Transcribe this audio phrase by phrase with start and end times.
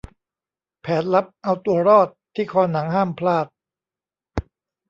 [0.81, 3.47] แผนลับเอาตัวรอดที่คอหนังห้ามพลาด